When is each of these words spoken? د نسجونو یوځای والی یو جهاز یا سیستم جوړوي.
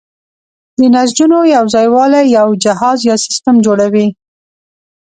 د 0.77 0.81
نسجونو 0.93 1.39
یوځای 1.55 1.87
والی 1.95 2.21
یو 2.37 2.47
جهاز 2.63 2.97
یا 3.09 3.15
سیستم 3.25 3.55
جوړوي. 3.65 4.07